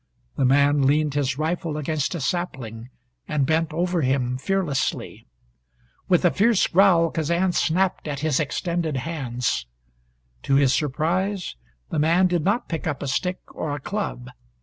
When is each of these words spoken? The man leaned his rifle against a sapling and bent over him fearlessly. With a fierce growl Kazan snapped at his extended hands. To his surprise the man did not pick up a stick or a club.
The 0.35 0.45
man 0.45 0.81
leaned 0.87 1.13
his 1.13 1.37
rifle 1.37 1.77
against 1.77 2.15
a 2.15 2.19
sapling 2.19 2.89
and 3.27 3.45
bent 3.45 3.71
over 3.71 4.01
him 4.01 4.35
fearlessly. 4.39 5.27
With 6.09 6.25
a 6.25 6.31
fierce 6.31 6.65
growl 6.65 7.11
Kazan 7.11 7.51
snapped 7.51 8.07
at 8.07 8.21
his 8.21 8.39
extended 8.39 8.97
hands. 8.97 9.67
To 10.41 10.55
his 10.55 10.73
surprise 10.73 11.55
the 11.91 11.99
man 11.99 12.25
did 12.25 12.43
not 12.43 12.67
pick 12.67 12.87
up 12.87 13.03
a 13.03 13.07
stick 13.07 13.41
or 13.53 13.75
a 13.75 13.79
club. 13.79 14.29